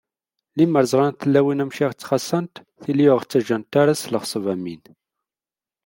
[0.55, 4.83] Lemmer ẓrant tlawin amek i ɣ-ttxaṣṣant, tili ur ɣ-ttaǧǧant ara s leɣṣeb am win.